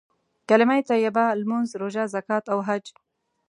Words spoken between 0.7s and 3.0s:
طيبه، لمونځ، روژه، زکات او حج.